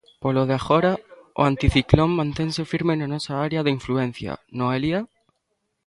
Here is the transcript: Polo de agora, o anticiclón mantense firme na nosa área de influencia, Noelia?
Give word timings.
Polo 0.23 0.41
de 0.49 0.55
agora, 0.59 0.91
o 1.39 1.41
anticiclón 1.51 2.09
mantense 2.19 2.61
firme 2.73 2.93
na 2.97 3.07
nosa 3.13 3.33
área 3.45 3.65
de 3.65 3.73
influencia, 3.77 4.31
Noelia? 4.57 4.99